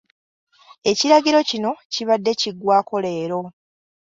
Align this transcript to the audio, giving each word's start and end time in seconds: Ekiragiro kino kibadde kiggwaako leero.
Ekiragiro 0.91 1.39
kino 1.49 1.71
kibadde 1.93 2.31
kiggwaako 2.41 2.95
leero. 3.03 3.41